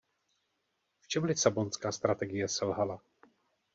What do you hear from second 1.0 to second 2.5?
V čem Lisabonská strategie